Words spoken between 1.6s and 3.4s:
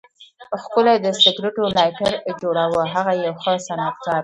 لایټر جوړاوه، هغه یو